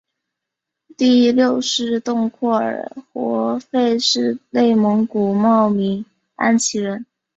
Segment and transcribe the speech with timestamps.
[0.97, 7.05] 第六世洞阔尔活佛是内蒙古茂明安旗人。